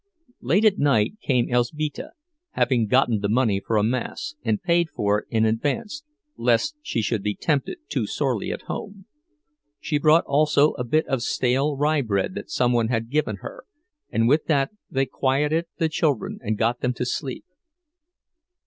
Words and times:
Late 0.41 0.65
at 0.65 0.79
night 0.79 1.19
came 1.21 1.47
Elzbieta, 1.53 2.13
having 2.53 2.87
gotten 2.87 3.19
the 3.19 3.29
money 3.29 3.61
for 3.63 3.77
a 3.77 3.83
mass, 3.83 4.33
and 4.43 4.59
paid 4.63 4.89
for 4.89 5.19
it 5.19 5.27
in 5.29 5.45
advance, 5.45 6.01
lest 6.37 6.75
she 6.81 7.03
should 7.03 7.21
be 7.21 7.35
tempted 7.35 7.77
too 7.87 8.07
sorely 8.07 8.51
at 8.51 8.63
home. 8.63 9.05
She 9.79 9.99
brought 9.99 10.25
also 10.25 10.71
a 10.71 10.83
bit 10.83 11.05
of 11.05 11.21
stale 11.21 11.77
rye 11.77 12.01
bread 12.01 12.33
that 12.33 12.49
some 12.49 12.73
one 12.73 12.87
had 12.87 13.11
given 13.11 13.35
her, 13.41 13.63
and 14.09 14.27
with 14.27 14.45
that 14.45 14.71
they 14.89 15.05
quieted 15.05 15.67
the 15.77 15.87
children 15.87 16.39
and 16.41 16.57
got 16.57 16.79
them 16.81 16.95
to 16.95 17.05
sleep. 17.05 17.45